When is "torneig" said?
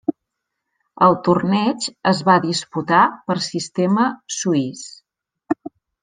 1.25-1.83